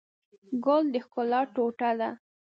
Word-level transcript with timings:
ګل 0.65 0.83
د 0.93 0.95
ښکلا 1.05 1.41
ټوټه 1.53 1.91
ده. 1.99 2.09